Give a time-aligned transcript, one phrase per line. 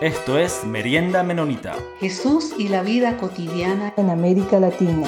[0.00, 1.76] Esto es Merienda Menonita.
[1.98, 5.06] Jesús y la vida cotidiana en América Latina.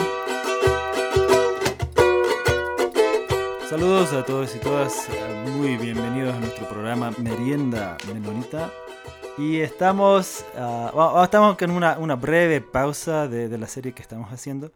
[3.70, 5.08] Saludos a todos y todas,
[5.56, 8.71] muy bienvenidos a nuestro programa Merienda Menonita.
[9.38, 14.31] Y estamos, uh, estamos con una, una breve pausa de, de, la serie que estamos
[14.31, 14.72] haciendo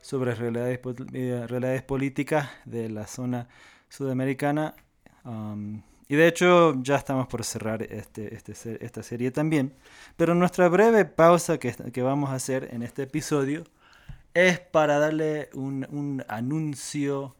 [0.00, 0.78] sobre realidades,
[1.12, 3.48] eh, realidades políticas de la zona
[3.88, 4.76] sudamericana.
[5.24, 9.74] Um, y de hecho ya estamos por cerrar este, este, esta serie también.
[10.16, 13.64] Pero nuestra breve pausa que, que, vamos a hacer en este episodio
[14.34, 17.34] es para darle un, un anuncio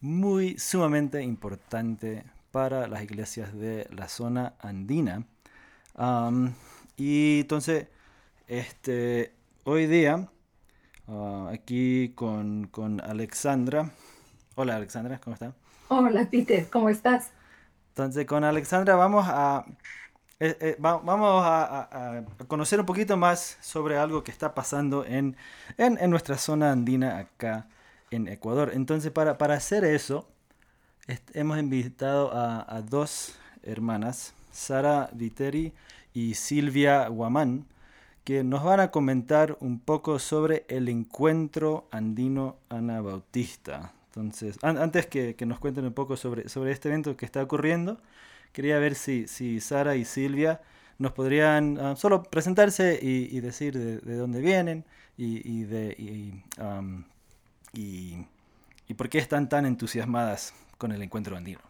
[0.00, 5.24] muy sumamente importante para las iglesias de la zona andina.
[6.96, 7.88] Y entonces,
[8.46, 9.32] este,
[9.64, 10.28] hoy día,
[11.06, 13.90] uh, aquí con, con Alexandra.
[14.54, 15.54] Hola Alexandra, ¿cómo estás?
[15.88, 17.30] Hola Peter, ¿cómo estás?
[18.04, 19.64] Entonces con Alexandra vamos a,
[20.40, 25.36] eh, eh, a, conocer un poquito más sobre algo que está pasando en,
[26.08, 27.68] nuestra zona andina acá
[28.10, 28.70] en Ecuador.
[28.74, 30.26] Entonces para, hacer eso
[31.34, 35.74] hemos invitado a, dos hermanas, Sara Viteri
[36.14, 37.66] y Silvia Guamán,
[38.24, 43.92] que nos van a comentar un poco sobre el encuentro andino anabautista.
[44.10, 47.96] Entonces, antes que, nos cuenten un poco sobre, sobre este evento que está ocurriendo,
[48.52, 50.60] quería ver si, si Sara y Silvia
[50.98, 54.84] nos podrían ah, solo presentarse y, decir de, dónde vienen
[55.16, 55.94] y, de,
[57.72, 61.60] y, por qué están tan entusiasmadas con el encuentro andino.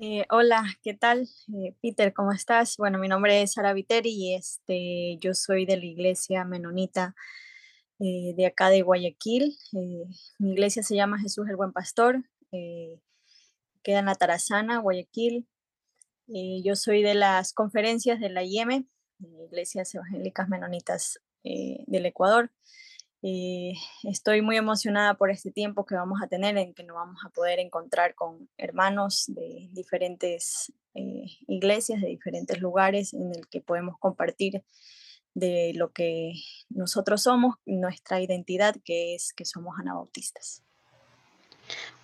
[0.00, 1.28] Eh, hola, ¿qué tal?
[1.54, 2.76] Eh, Peter, ¿cómo estás?
[2.78, 7.14] Bueno, mi nombre es Sara Viteri y este, yo soy de la iglesia menonita
[8.00, 9.56] eh, de acá de Guayaquil.
[9.72, 10.04] Eh,
[10.38, 13.00] mi iglesia se llama Jesús el Buen Pastor, eh,
[13.82, 15.46] queda en la Tarazana, Guayaquil.
[16.26, 18.88] yo soy de las conferencias de la IEM,
[19.46, 22.50] Iglesias Evangélicas Menonitas del Ecuador.
[24.02, 27.30] estoy muy emocionada por este tiempo que vamos a tener en que nos vamos a
[27.30, 34.64] poder encontrar con hermanos de diferentes iglesias, de diferentes lugares, en el que podemos compartir
[35.34, 36.32] de lo que
[36.68, 40.62] nosotros somos, nuestra identidad, que es que somos anabautistas.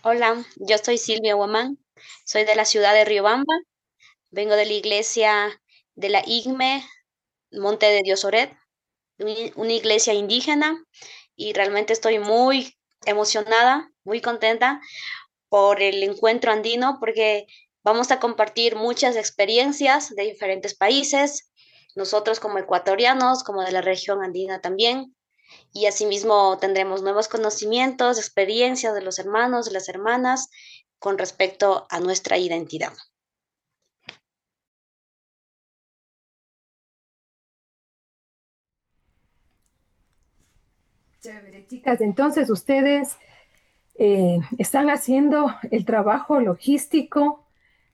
[0.02, 1.78] Hola, yo soy Silvia Guamán,
[2.24, 3.54] soy de la ciudad de Riobamba,
[4.30, 5.60] vengo de la iglesia
[5.94, 6.84] de la IGME,
[7.52, 8.56] Monte de Dios Oret,
[9.56, 10.82] una iglesia indígena,
[11.36, 14.80] y realmente estoy muy emocionada, muy contenta
[15.48, 17.46] por el encuentro andino, porque
[17.82, 21.49] vamos a compartir muchas experiencias de diferentes países,
[21.94, 25.14] nosotros como ecuatorianos, como de la región andina también.
[25.72, 30.48] Y asimismo tendremos nuevos conocimientos, experiencias de los hermanos, de las hermanas
[30.98, 32.92] con respecto a nuestra identidad.
[41.20, 42.00] Chévere, chicas.
[42.00, 43.16] Entonces ustedes
[43.96, 47.44] eh, están haciendo el trabajo logístico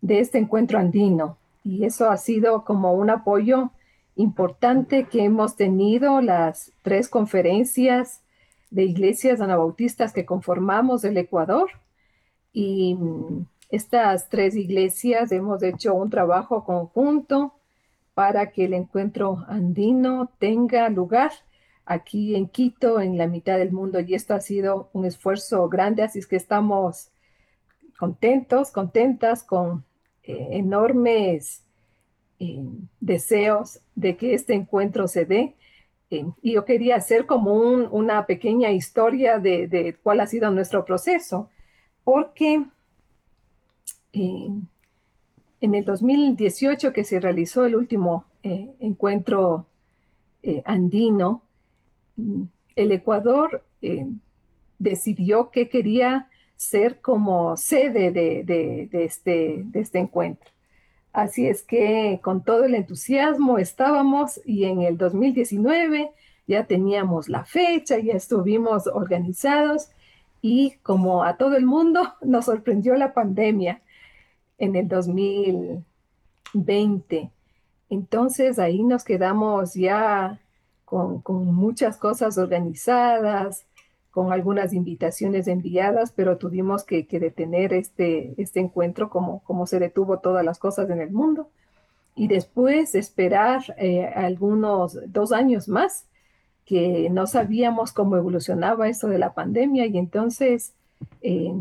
[0.01, 3.73] de este encuentro andino y eso ha sido como un apoyo
[4.17, 8.23] importante que hemos tenido las tres conferencias
[8.71, 11.71] de iglesias anabautistas que conformamos el Ecuador.
[12.53, 17.55] Y mm, estas tres iglesias hemos hecho un trabajo conjunto
[18.15, 21.33] para que el encuentro andino tenga lugar
[21.85, 24.01] aquí en Quito, en la mitad del mundo.
[24.01, 27.11] Y esto ha sido un esfuerzo grande, así es que estamos
[27.99, 29.85] contentos, contentas con
[30.23, 31.66] eh, enormes
[33.01, 35.55] deseos de que este encuentro se dé.
[36.11, 41.51] y yo quería hacer como una pequeña historia de, cuál ha sido nuestro proceso,
[42.05, 42.65] porque
[44.13, 49.67] en el 2018 que se realizó el último eh, encuentro
[50.43, 51.43] eh, andino,
[52.77, 54.07] el Ecuador eh,
[54.79, 60.51] decidió que quería ser como sede de, este, de este encuentro.
[61.17, 66.11] Así es que con todo el entusiasmo estábamos y en el 2019
[66.47, 69.89] ya teníamos la fecha, ya estuvimos organizados
[70.43, 73.81] y como a todo el mundo nos sorprendió la pandemia
[74.59, 77.31] en el 2020.
[77.89, 80.39] Entonces ahí nos quedamos ya
[80.85, 83.65] con, con muchas cosas organizadas,
[84.17, 90.21] con algunas invitaciones enviadas, pero tuvimos que, detener este, este encuentro como, como se detuvo
[90.21, 91.51] todas las cosas en el mundo.
[92.15, 96.07] Y después esperar eh, algunos dos años más,
[96.65, 100.73] que no sabíamos cómo evolucionaba esto de la pandemia y entonces
[101.21, 101.53] eh,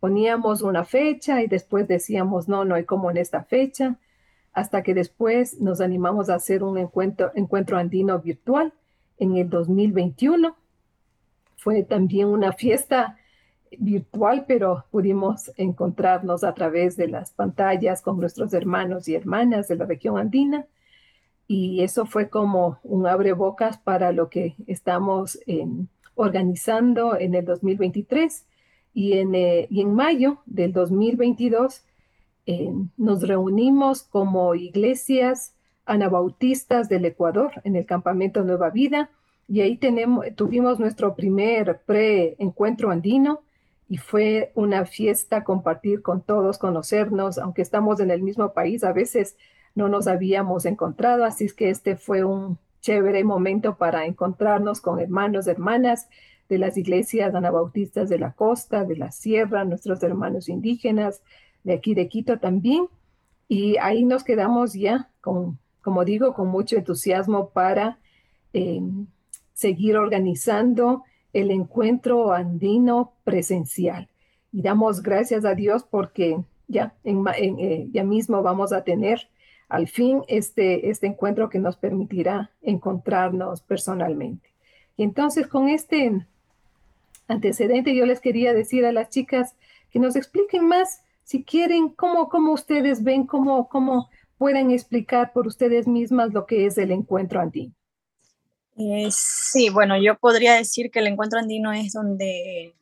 [0.00, 3.94] poníamos una fecha y después decíamos, no, no hay como en esta fecha.
[4.52, 8.72] hasta que después nos animamos a hacer un encuentro, encuentro andino virtual
[9.20, 10.56] en el 2021.
[11.60, 13.18] Fue también una fiesta
[13.78, 19.76] virtual, pero pudimos encontrarnos a través de las pantallas con nuestros hermanos y hermanas de
[19.76, 20.66] la región andina.
[21.46, 25.38] Y eso fue como un abrebocas para lo que estamos
[26.14, 28.46] organizando en el 2023.
[28.94, 31.84] Y en, eh, y en mayo del 2022
[32.46, 35.54] eh, nos reunimos como iglesias
[35.84, 39.10] anabautistas del Ecuador en el campamento Nueva Vida
[39.50, 43.42] y ahí tenemos, tuvimos nuestro primer pre-encuentro andino
[43.88, 48.92] y fue una fiesta compartir con todos, conocernos, aunque estamos en el mismo país, a
[48.92, 49.36] veces
[49.74, 55.00] no nos habíamos encontrado, así es que este fue un chévere momento para encontrarnos con
[55.00, 56.08] hermanos, hermanas
[56.48, 61.22] de las iglesias anabautistas de la costa, de la sierra, nuestros hermanos indígenas,
[61.64, 62.86] de aquí de Quito también.
[63.48, 67.98] Y ahí nos quedamos ya, con, como digo, con mucho entusiasmo para
[68.52, 68.80] eh,
[69.60, 71.04] seguir organizando
[71.34, 74.08] el encuentro andino presencial.
[74.52, 79.28] Y damos gracias a Dios porque ya, en, eh, ya mismo vamos a tener
[79.68, 84.48] al fin este, este encuentro que nos permitirá encontrarnos personalmente.
[84.96, 86.26] Y entonces con este
[87.28, 89.56] antecedente yo les quería decir a las chicas
[89.90, 94.08] que nos expliquen más si quieren, cómo, cómo ustedes ven, cómo, cómo
[94.38, 97.74] pueden explicar por ustedes mismas lo que es el encuentro andino.
[98.76, 102.74] Eh, sí, bueno, yo podría decir que el encuentro andino es donde,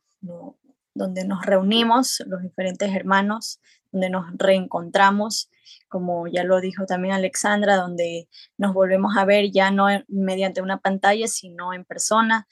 [0.94, 5.50] donde nos reunimos los diferentes hermanos, donde nos reencontramos,
[5.88, 10.78] como ya lo dijo también Alexandra, donde nos volvemos a ver ya no mediante una
[10.78, 12.46] pantalla, sino en persona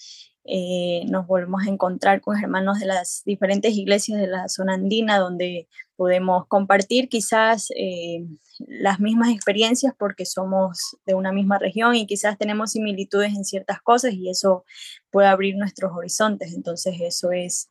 [0.49, 5.19] eh, nos volvemos a encontrar con hermanos de las diferentes iglesias de la zona andina
[5.19, 5.67] donde
[5.97, 8.25] podemos compartir quizás eh,
[8.61, 13.81] las mismas experiencias porque somos de una misma región y quizás tenemos similitudes en ciertas
[13.83, 14.65] cosas y eso
[15.11, 16.55] puede abrir nuestros horizontes.
[16.55, 17.69] Entonces eso es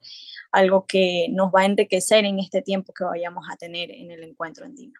[0.51, 4.24] algo que nos va a enriquecer en este tiempo que vayamos a tener en el
[4.24, 5.00] encuentro andino.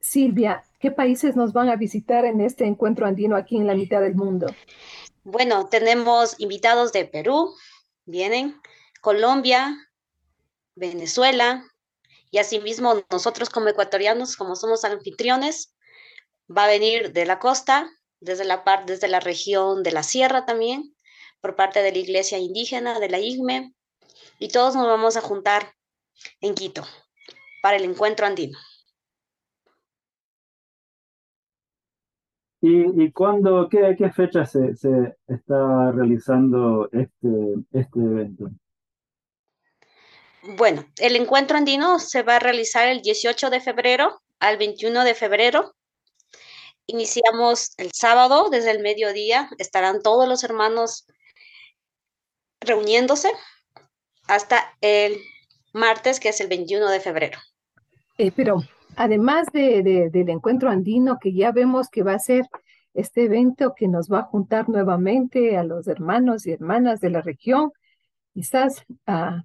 [0.00, 4.00] Silvia, ¿qué países nos van a visitar en este encuentro andino aquí en la mitad
[4.00, 4.46] del mundo?
[5.22, 7.54] Bueno, tenemos invitados de Perú,
[8.06, 8.58] vienen,
[9.02, 9.76] Colombia,
[10.74, 11.62] Venezuela,
[12.30, 15.74] y asimismo nosotros como ecuatorianos, como somos anfitriones,
[16.48, 17.90] va a venir de la costa,
[18.20, 20.96] desde la, parte, desde la región de la sierra también,
[21.42, 23.74] por parte de la iglesia indígena, de la IGME,
[24.38, 25.74] y todos nos vamos a juntar
[26.40, 26.86] en Quito
[27.62, 28.58] para el encuentro andino.
[32.62, 38.50] ¿Y, y cuándo, qué, qué fecha se, se está realizando este, este evento?
[40.56, 45.14] Bueno, el encuentro andino se va a realizar el 18 de febrero al 21 de
[45.14, 45.74] febrero.
[46.86, 49.48] Iniciamos el sábado desde el mediodía.
[49.58, 51.06] Estarán todos los hermanos
[52.60, 53.30] reuniéndose
[54.26, 55.18] hasta el
[55.72, 57.38] martes, que es el 21 de febrero.
[58.18, 58.62] Eh, pero
[58.96, 62.46] además de, del encuentro andino, que ya vemos que va a ser
[62.94, 67.20] este evento que nos va a juntar nuevamente a los hermanos y hermanas de la
[67.20, 67.72] región,
[68.34, 68.84] quizás,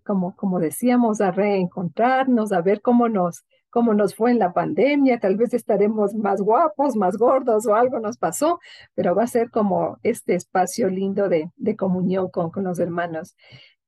[0.04, 5.20] como, como decíamos, a reencontrarnos, a ver cómo nos, cómo nos fue en la pandemia,
[5.20, 8.60] tal vez estaremos más guapos, más gordos o algo nos pasó,
[8.94, 13.36] pero va a ser como este espacio lindo de, de comunión con, con los hermanos.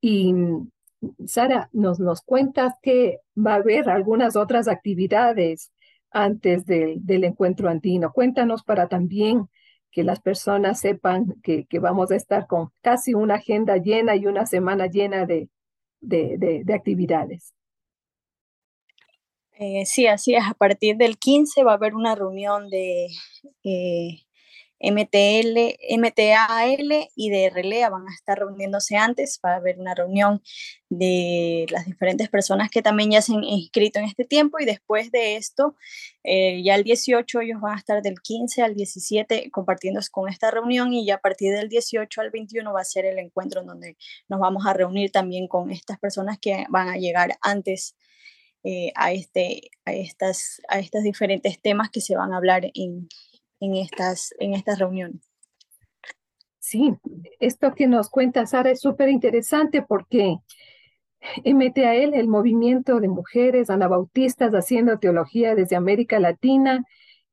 [0.01, 0.33] Y
[1.25, 5.71] Sara, nos, nos cuentas que va a haber algunas otras actividades
[6.11, 8.11] antes del, del encuentro andino.
[8.11, 9.47] Cuéntanos para también
[9.91, 14.27] que las personas sepan que, que, vamos a estar con casi una agenda llena y
[14.27, 15.49] una semana llena de,
[16.01, 17.53] de, de, actividades.
[19.59, 20.43] Eh, sí, así es.
[20.45, 23.07] A partir del 15 va a haber una reunión de
[23.63, 24.26] eh,
[24.79, 30.41] MTL, MTAL y de Relea van a estar reuniéndose antes, va a haber una reunión
[30.89, 34.59] de las diferentes personas que también ya se han inscrito en este tiempo.
[34.59, 35.75] Y después de esto,
[36.23, 40.51] eh, ya el 18 ellos van a estar del 15 al 17 compartiendo con esta
[40.51, 40.93] reunión.
[40.93, 43.97] Y ya a partir del 18 al 21 va a ser el encuentro en donde
[44.29, 47.95] nos vamos a reunir también con estas personas que van a llegar antes
[48.63, 53.07] eh, a, este, a, estas, a estos diferentes temas que se van a hablar en,
[53.59, 55.21] en estas, en estas reuniones.
[56.59, 56.93] Sí,
[57.39, 60.37] esto que nos cuenta Sara es súper interesante porque
[61.45, 66.83] MTAL, el movimiento de mujeres anabautistas haciendo teología desde América Latina,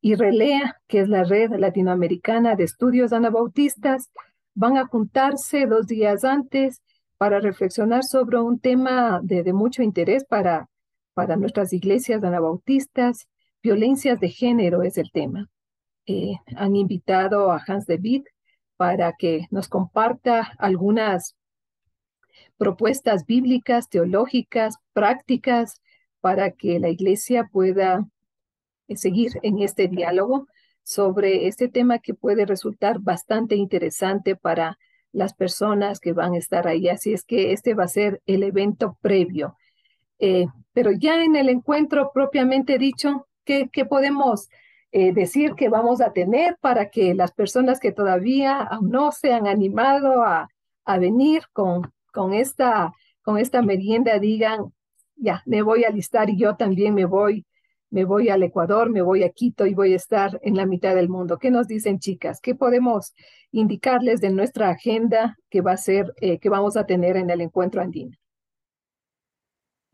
[0.05, 4.11] y RELEA, que es la red latinoamericana de estudios anabautistas,
[4.55, 6.83] van a juntarse dos días antes
[7.17, 10.69] para reflexionar sobre un tema de, de mucho interés para,
[11.15, 13.29] para nuestras iglesias anabautistas,
[13.63, 15.49] violencias de género es el tema.
[16.07, 18.25] Eh, han invitado a Hans de
[18.77, 21.37] para que nos comparta algunas
[22.57, 25.81] propuestas bíblicas, teológicas, prácticas,
[26.21, 28.07] para que la iglesia pueda
[28.89, 30.47] eh, seguir en este diálogo
[30.83, 34.79] sobre este tema que puede resultar bastante interesante para
[35.13, 36.89] las personas que van a estar ahí.
[36.89, 39.57] Así es que este va a ser el evento previo.
[40.19, 44.49] Eh, pero ya en el encuentro propiamente dicho, ¿qué, podemos
[44.97, 49.33] eh, decir que vamos a tener para que las personas que todavía aún no se
[49.33, 50.49] han animado a,
[51.01, 54.73] venir con, con, esta, con esta merienda digan,
[55.17, 57.45] ya, me voy a listar y yo también me voy
[57.91, 60.95] me voy al Ecuador, me voy a Quito y voy a estar en la mitad
[60.97, 61.39] del mundo.
[61.39, 62.41] ¿Qué nos dicen chicas?
[62.41, 63.15] ¿Qué podemos
[63.53, 67.41] indicarles de nuestra agenda que va a ser, eh, que vamos a tener en el
[67.41, 68.17] encuentro andino?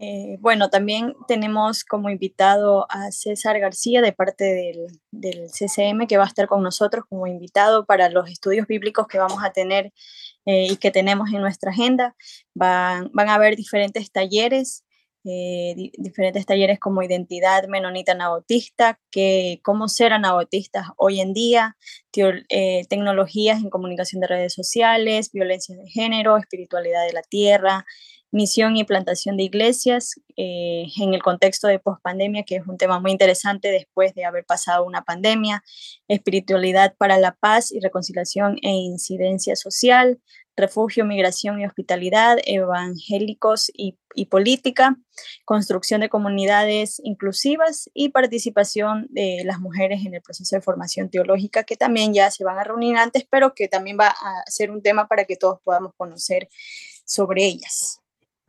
[0.03, 4.45] Eh, bueno, también tenemos como invitado a César García de parte
[5.13, 9.19] del, CCM que va a estar con nosotros como invitado para los estudios bíblicos que
[9.19, 9.93] vamos a tener
[10.47, 12.17] eh, y que tenemos en nuestra agenda.
[12.55, 14.85] Van, a haber diferentes talleres
[15.27, 21.77] eh, diferentes talleres como identidad menonita anabautista, que cómo ser anabautistas hoy en día,
[22.11, 27.85] tecnologías en comunicación de redes sociales, violencia de género, espiritualidad de la tierra,
[28.33, 33.01] misión y plantación de iglesias eh, en el contexto de pospandemia, que es un tema
[33.01, 35.63] muy interesante después de haber pasado una pandemia,
[36.09, 40.21] espiritualidad para la paz y reconciliación e incidencia social,
[40.57, 43.97] refugio, migración y hospitalidad, evangélicos y,
[44.29, 44.97] política,
[45.45, 51.65] construcción de comunidades inclusivas y participación de las mujeres en el proceso de formación teológica,
[51.65, 54.83] que también ya se van a reunir antes, pero que también va a ser un
[54.83, 56.49] tema para que todos podamos conocer
[57.05, 58.00] sobre ellas.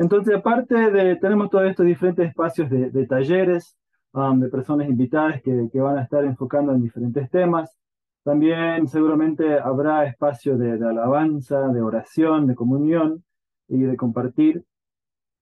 [0.01, 3.77] Entonces, aparte de, tenemos todos estos diferentes espacios de, talleres,
[4.13, 7.77] um, de personas invitadas que, van a estar enfocando en diferentes temas.
[8.24, 13.24] También seguramente habrá espacio de, alabanza, de oración, de comunión
[13.67, 14.65] y de compartir.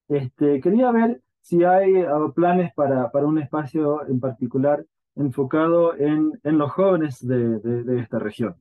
[0.09, 4.85] Este, quería ver si hay uh, planes para, un espacio en particular
[5.15, 8.57] enfocado en, los jóvenes de, esta región.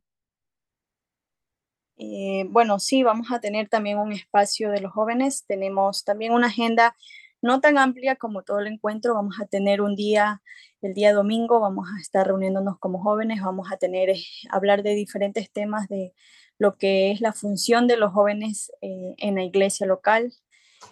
[1.99, 5.45] Eh, bueno, sí, vamos a tener también un espacio de los jóvenes.
[5.47, 6.95] Tenemos también una agenda
[7.43, 9.15] no tan amplia como todo el encuentro.
[9.15, 10.41] Vamos a tener un día,
[10.81, 14.95] el día domingo, vamos a estar reuniéndonos como jóvenes, vamos a tener, eh, hablar de
[14.95, 16.15] diferentes temas de
[16.59, 20.33] lo que es la función de los jóvenes eh, en la iglesia local.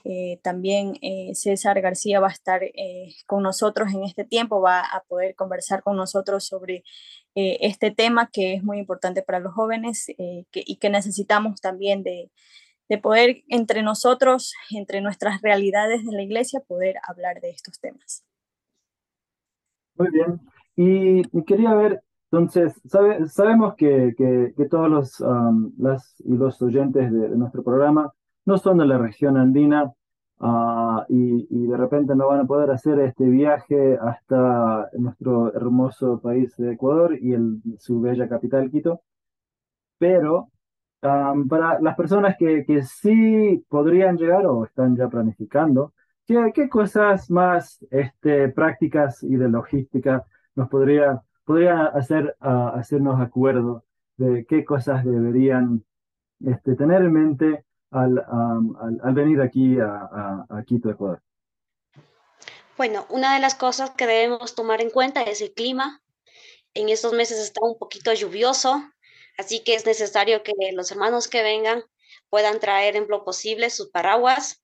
[0.05, 0.95] Eh, también
[1.35, 2.63] César García va a estar
[3.27, 6.85] con nosotros en este tiempo, va a poder conversar con nosotros sobre
[7.35, 12.31] este tema que es muy importante para los jóvenes y que necesitamos también de,
[12.89, 18.25] de poder entre nosotros, entre nuestras realidades de la iglesia, poder hablar de estos temas.
[19.97, 20.41] Muy bien.
[20.77, 22.75] Y, quería ver, entonces,
[23.29, 24.15] sabemos que,
[24.71, 25.25] todos los,
[26.19, 28.13] y los oyentes de, nuestro programa
[28.47, 29.93] no son de la región andina
[30.41, 36.57] ah, y, de repente no van a poder hacer este viaje hasta nuestro hermoso país
[36.57, 37.35] de Ecuador y
[37.79, 39.03] su bella capital, Quito.
[39.99, 40.51] Pero
[41.01, 45.93] para las personas que, sí podrían llegar o están ya planificando,
[46.27, 50.25] ¿qué, cosas más este, prácticas y de logística
[50.55, 53.85] nos podría, podría hacer hacernos acuerdo
[54.17, 55.85] de qué cosas deberían
[56.41, 58.19] este, tener en mente al,
[59.03, 61.23] al, venir aquí a, a, Quito, Ecuador?
[62.77, 66.03] Bueno, una de las cosas que debemos tomar en cuenta es el clima.
[66.75, 68.83] En estos meses está un poquito lluvioso,
[69.37, 71.85] Así que es necesario que los hermanos que vengan
[72.31, 74.63] puedan traer en lo posible sus paraguas,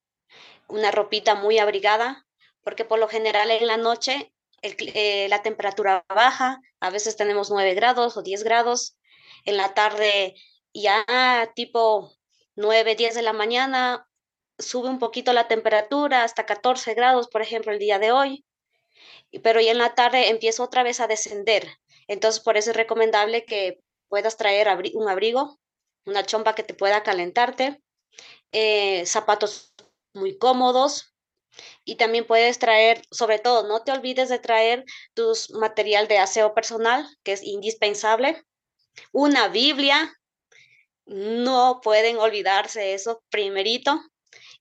[0.67, 2.25] una ropita muy abrigada,
[2.63, 7.75] porque por lo general en la noche eh, la temperatura baja, a veces tenemos 9
[7.75, 8.97] grados o 10 grados,
[9.45, 10.35] en la tarde
[10.73, 11.05] ya
[11.55, 12.11] tipo
[12.55, 14.07] 9, 10 de la mañana
[14.59, 18.45] sube un poquito la temperatura hasta 14 grados, por ejemplo, el día de hoy,
[19.41, 21.67] pero ya en la tarde empieza otra vez a descender.
[22.07, 25.59] Entonces, por eso es recomendable que puedas traer un abrigo,
[26.05, 27.81] una chompa que te pueda calentarte,
[28.51, 29.73] eh, zapatos
[30.13, 31.15] muy cómodos
[31.83, 36.53] y también puedes traer, sobre todo, no te olvides de traer tu material de aseo
[36.53, 38.43] personal, que es indispensable,
[39.11, 40.13] una Biblia,
[41.05, 44.01] no pueden olvidarse eso primerito,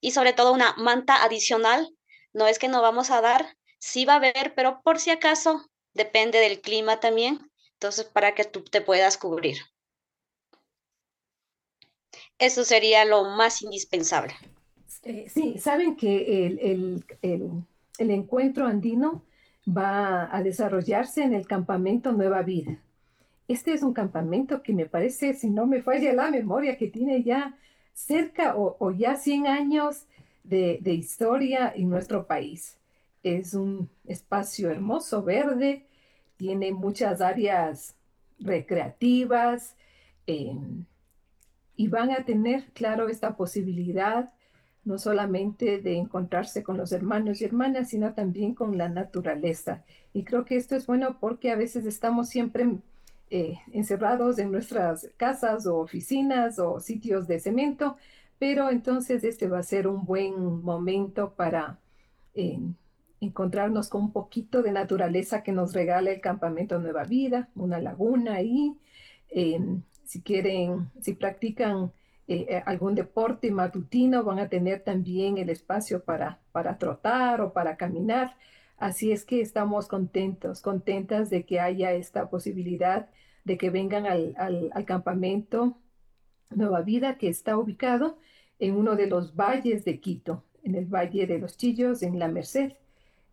[0.01, 1.89] y sobre todo una manta adicional,
[2.33, 5.65] no es que no vamos a dar, sí va a haber, pero por si acaso,
[5.95, 9.59] depende del clima también, entonces para que tú te puedas cubrir.
[12.39, 14.35] Eso sería lo más indispensable.
[15.05, 17.05] Eh, sí, saben que el,
[17.99, 19.25] encuentro andino
[19.67, 22.83] va a desarrollarse en el campamento Nueva Vida.
[23.49, 27.23] Este es un campamento que me parece, si no me falla la memoria, que tiene
[27.23, 27.59] ya
[27.93, 30.07] cerca o, ya 100 años
[30.45, 32.79] de, historia en nuestro país.
[33.23, 35.87] Es un espacio hermoso, verde,
[36.37, 37.95] tiene muchas áreas
[38.39, 39.77] recreativas
[40.27, 40.85] em,
[41.77, 44.33] y van a tener, claro, esta posibilidad
[44.85, 49.85] no solamente de encontrarse con los hermanos y hermanas, sino también con la naturaleza.
[50.13, 52.67] Y creo que esto es bueno porque a veces estamos siempre
[53.35, 57.97] eh, encerrados en nuestras casas o oficinas o sitios de cemento,
[58.39, 61.79] pero entonces este va a ser un buen momento para
[62.35, 62.59] eh,
[63.23, 68.35] encontrarnos con un poquito de naturaleza que nos regala el campamento Nueva Vida, una laguna
[68.35, 68.77] ahí.
[69.31, 69.59] Eh,
[70.05, 71.91] si quieren, si practican
[72.67, 78.37] algún deporte matutino, van a tener también el espacio para, para trotar o para caminar.
[78.83, 83.09] Así es que estamos contentos, contentas de que haya esta posibilidad
[83.45, 85.79] de que vengan al, al, campamento
[86.51, 88.19] Nueva Vida, que está ubicado
[88.59, 92.27] en uno de los valles de Quito, en el Valle de los Chillos, en la
[92.27, 92.73] Merced.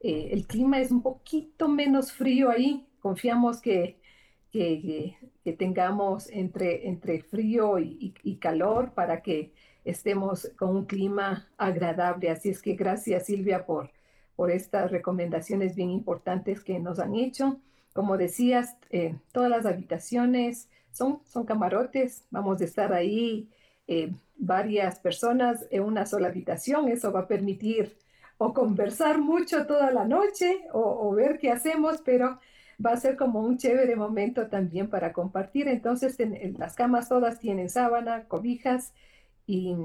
[0.02, 2.86] Eh, el clima es un poquito menos frío ahí.
[3.00, 4.00] Confiamos que
[4.52, 5.18] que,
[5.58, 9.52] tengamos entre, entre frío y, calor para que
[9.84, 12.30] estemos con un clima agradable.
[12.30, 13.92] Así es que gracias Silvia por,
[14.40, 17.60] por estas recomendaciones bien importantes que nos han hecho.
[17.92, 23.50] Como decías, eh, todas las habitaciones son, son camarotes, vamos a estar ahí
[23.86, 26.88] eh, varias personas en una sola habitación.
[26.88, 27.98] Eso va a permitir
[28.38, 32.40] o conversar mucho toda la noche o, ver qué hacemos, pero
[32.84, 35.68] va a ser como un chévere momento también para compartir.
[35.68, 36.16] Entonces,
[36.58, 38.94] las camas todas tienen sábana, cobijas
[39.46, 39.76] y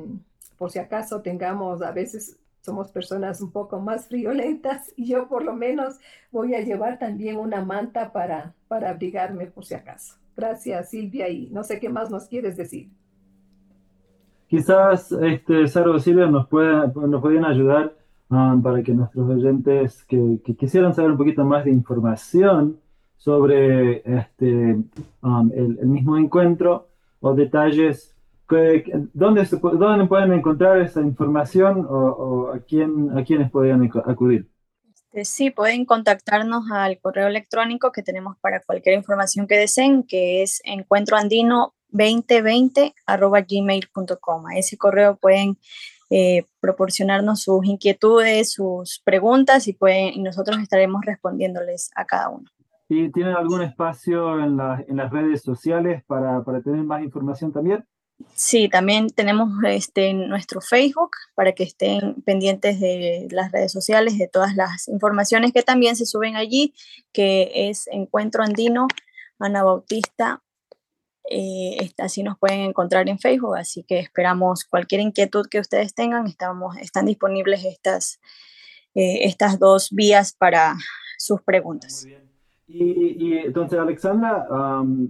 [0.57, 5.45] por si acaso tengamos, a veces somos personas un poco más friolentas y yo por
[5.45, 5.99] lo menos
[6.33, 10.15] voy a llevar también una manta para, para abrigarme por si acaso.
[10.35, 12.89] Gracias Silvia y no sé qué más nos quieres decir.
[14.49, 17.95] Quizás este, Sara o Silvia nos, pueda, nos pueden ayudar
[18.31, 22.79] um, para que nuestros oyentes que, que, quisieran saber un poquito más de información
[23.19, 24.79] sobre este,
[25.23, 26.89] um, el, mismo encuentro
[27.21, 28.14] o detalles.
[29.13, 34.49] ¿Dónde, ¿Dónde pueden encontrar esa información o, a, quién, a quiénes podrían acudir?
[35.15, 40.43] Este, sí, pueden contactarnos al correo electrónico que tenemos para cualquier información que deseen, que
[40.43, 42.95] es encuentroandino2020
[43.49, 44.47] gmail.com.
[44.47, 45.57] A ese correo pueden
[46.11, 52.51] eh, proporcionarnos sus inquietudes, sus preguntas y, pueden, y nosotros estaremos respondiéndoles a cada uno.
[52.89, 57.85] ¿Y tienen algún espacio en, en las redes sociales para, para, tener más información también?
[58.35, 64.29] Sí, también tenemos este, nuestro Facebook para que estén pendientes de las redes sociales, de
[64.29, 66.75] todas las informaciones que también se suben allí,
[67.13, 68.89] que es Encuentro Andino,
[69.39, 70.43] Ana Bautista.
[71.31, 76.27] Eh, así nos pueden encontrar en Facebook, así que esperamos cualquier inquietud que ustedes tengan,
[76.27, 78.21] estamos, están disponibles estas,
[78.95, 80.77] eh, estas dos vías para
[81.19, 82.03] sus preguntas.
[82.03, 82.24] Muy bien.
[82.67, 84.47] Y, entonces, Alexandra,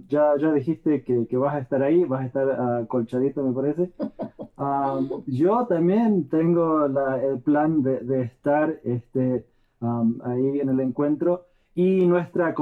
[0.07, 3.53] ya, ya dijiste que, que, vas a estar ahí, vas a estar uh, colchadito, me
[3.53, 3.91] parece.
[5.27, 9.45] yo también tengo la, el plan de, de estar este,
[9.81, 11.45] ahí en el encuentro.
[11.75, 12.55] Y nuestra,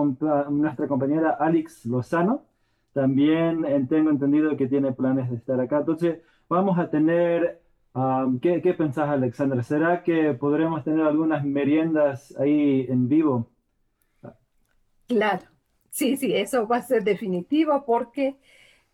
[0.49, 2.43] nuestra compañera Alex Lozano
[2.93, 5.79] también tengo entendido que tiene planes de estar acá.
[5.79, 7.61] Entonces, vamos a tener
[8.41, 9.61] ¿qué, ¿Qué pensás, Alexandra?
[9.63, 13.52] ¿Será que podremos tener algunas meriendas ahí en vivo?
[15.07, 15.45] Claro,
[15.89, 18.37] sí, sí, eso va a ser definitivo porque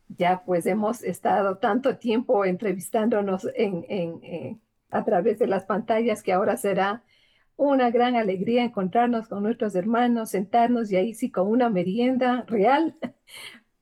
[0.10, 4.60] ya pues hemos estado tanto tiempo entrevistándonos en, eh,
[4.91, 7.04] a través de las pantallas que ahora será
[7.58, 12.98] una gran alegría encontrarnos con nuestros hermanos, sentarnos y ahí sí con una merienda real,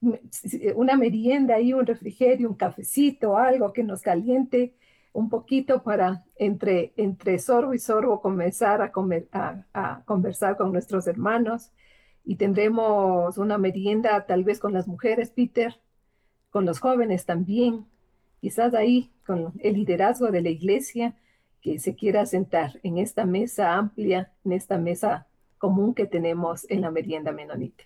[0.75, 4.75] una merienda y un refrigerio, un cafecito, algo que nos caliente
[5.13, 8.91] un poquito para entre, entre sorbo y sorbo comenzar a,
[9.73, 11.71] a conversar con nuestros hermanos
[12.27, 15.75] y tendremos una merienda tal vez con las mujeres, Peter,
[16.49, 17.85] con los jóvenes también,
[18.41, 21.15] quizás ahí con el liderazgo de la iglesia
[21.61, 25.25] que se quiera sentar en esta mesa amplia, en esta mesa
[25.57, 27.85] común que tenemos en la merienda menonita.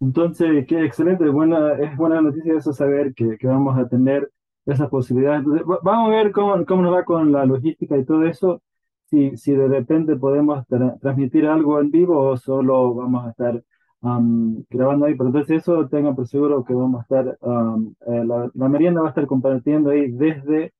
[0.00, 4.30] Entonces, qué excelente, buena, es buena noticia eso saber que, que vamos a tener
[4.64, 5.42] esa posibilidad.
[5.82, 8.62] vamos a ver cómo, cómo, nos va con la logística y todo eso,
[9.10, 10.64] si, si de repente podemos
[11.00, 13.62] transmitir algo en vivo o solo vamos a estar
[14.02, 19.00] grabando ahí, pero entonces eso tengan por seguro que vamos a estar, eh, la, merienda
[19.00, 20.72] va a estar compartiendo ahí desde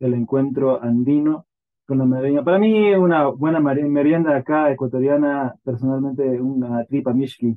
[0.00, 1.46] el encuentro andino
[1.86, 2.42] con la merienda.
[2.44, 7.56] Para mí, una buena merienda acá ecuatoriana, personalmente, una tripa mishki,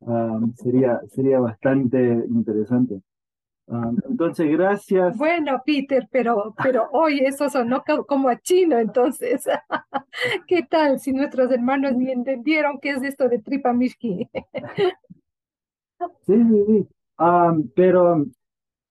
[0.00, 3.00] um, sería, sería bastante interesante.
[3.68, 5.16] Um, entonces, gracias.
[5.16, 9.44] Bueno, Peter, pero, pero hoy eso sonó como a chino, entonces,
[10.46, 14.28] ¿qué tal si nuestros hermanos ni entendieron qué es esto de tripa mishki?
[16.26, 16.88] sí, sí, sí.
[17.18, 18.16] Um, pero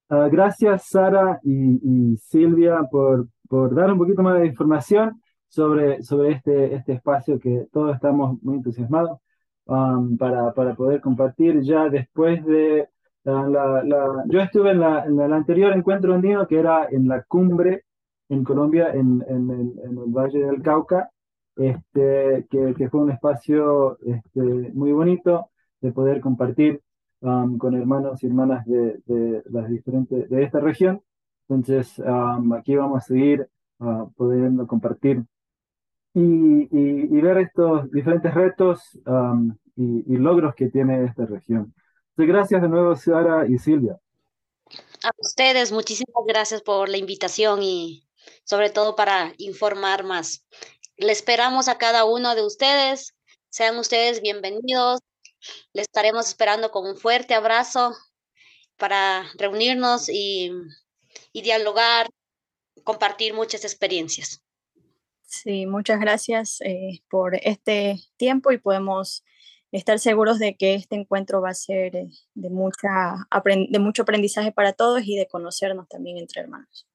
[0.10, 6.02] uh, gracias, Sara y, y Silvia, por por dar un poquito más de información sobre,
[6.04, 9.20] sobre este, este espacio que todos estamos muy entusiasmados
[9.66, 12.90] um, para, para, poder compartir ya después de
[13.32, 17.24] la, la, yo estuve en, la, en, el anterior encuentro andino que era en la
[17.24, 17.84] cumbre
[18.30, 21.10] en Colombia, en, en, en el, Valle del Cauca,
[21.56, 24.42] este, que, que fue un espacio este,
[24.74, 25.50] muy bonito
[25.82, 26.82] de poder compartir
[27.22, 31.02] um, con hermanos y hermanas de, de, las diferentes, de esta región
[31.50, 32.02] entonces,
[32.58, 33.48] aquí vamos a seguir
[33.80, 35.24] uh, pudiendo compartir
[36.14, 39.00] y, y, ver estos diferentes retos
[39.76, 41.74] y, logros que tiene esta región.
[42.18, 44.00] Gracias de nuevo, Sara y Silvia.
[45.04, 48.08] A ustedes, muchísimas gracias por la invitación y
[48.44, 50.46] sobre todo para informar más.
[50.98, 53.16] Le esperamos a cada uno de ustedes.
[53.50, 55.00] Sean ustedes bienvenidos.
[55.74, 57.96] Le estaremos esperando con un fuerte abrazo
[58.78, 60.52] para reunirnos y
[61.38, 62.10] y dialogar,
[62.84, 64.42] compartir muchas experiencias.
[65.22, 69.24] Sí, muchas gracias eh, por este tiempo y podemos
[69.72, 73.28] estar seguros de que este encuentro va a ser eh, de, mucha,
[73.70, 76.88] de mucho aprendizaje para todos y de conocernos también entre hermanos.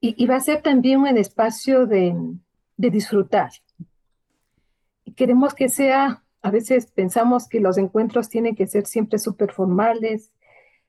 [0.00, 2.14] Y, va a ser también un espacio de,
[2.76, 3.50] de disfrutar.
[5.16, 10.30] Queremos que sea, a veces pensamos que los encuentros tienen que ser siempre súper formales,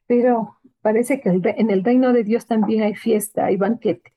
[0.06, 4.14] pero parece que en el reino de Dios también hay fiesta, hay banquete,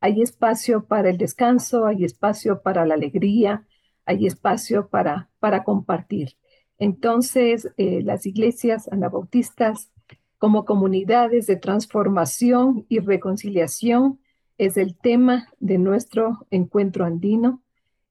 [0.00, 3.66] hay espacio para el descanso, hay espacio para la alegría,
[4.06, 6.36] hay espacio para, para compartir.
[6.78, 9.90] Entonces, eh, las iglesias anabautistas
[10.38, 14.20] como comunidades de transformación y reconciliación
[14.58, 17.62] es el tema de nuestro encuentro andino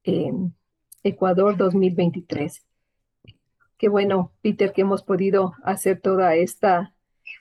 [0.03, 0.55] en
[1.03, 2.65] Ecuador 2023.
[3.77, 6.93] Qué bueno, Peter, que hemos podido hacer toda esta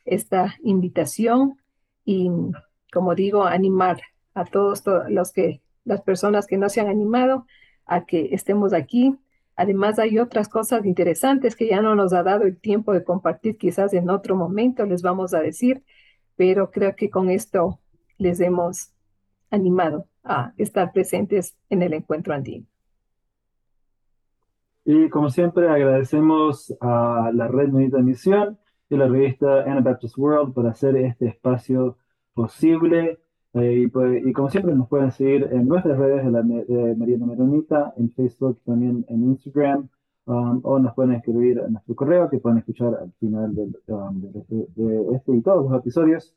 [0.05, 1.59] esta invitación
[2.05, 2.31] y,
[2.93, 4.01] como digo, animar
[4.35, 7.47] a todos, los que, las personas que no se han animado
[7.87, 9.18] a que estemos aquí.
[9.57, 13.57] Además, hay otras cosas interesantes que ya no nos ha dado el tiempo de compartir,
[13.57, 15.83] quizás en otro momento les vamos a decir,
[16.37, 17.81] pero creo que con esto
[18.18, 18.92] les hemos
[19.51, 22.66] animado a estar presentes en el encuentro andino.
[24.85, 28.59] Y como siempre, agradecemos a la Red Unida de Misión
[28.90, 31.99] de la revista Anabaptist World para hacer este espacio
[32.35, 33.21] posible.
[33.55, 37.93] Eh, pues, y, como siempre nos pueden seguir en nuestras redes de, la, de Meronita,
[37.97, 39.88] en Facebook, también en Instagram,
[40.27, 43.55] um, o nos pueden escribir a nuestro correo que pueden escuchar al final
[43.88, 46.35] um, de, este y todos los episodios.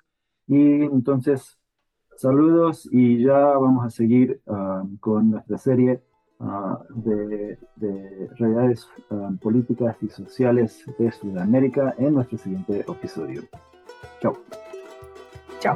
[0.47, 1.58] Y entonces,
[2.17, 6.01] saludos y ya vamos a seguir um, con nuestra serie
[6.39, 7.58] Ah, de,
[8.38, 13.43] realidades ah, políticas y sociales de Sudamérica en nuestro siguiente episodio.
[14.21, 14.38] Chao.
[15.60, 15.75] Chao.